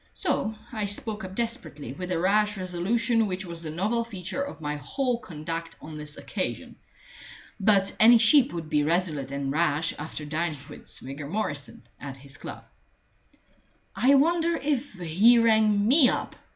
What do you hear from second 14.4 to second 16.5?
if he rang me up?"